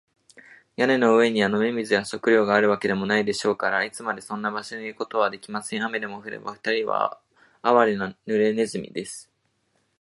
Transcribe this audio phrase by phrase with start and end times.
[0.77, 5.83] 屋根の上には飲み水や食料があるわけでもないでしょうから、いつまでもそんな場所にいることはできません。
[5.83, 7.19] 雨でも降れば、ふたりは
[7.61, 9.29] あわれな、ぬれネズミです。